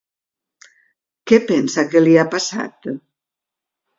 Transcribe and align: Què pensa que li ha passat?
Què 1.31 1.39
pensa 1.51 1.85
que 1.93 2.03
li 2.05 2.17
ha 2.21 2.25
passat? 2.33 2.89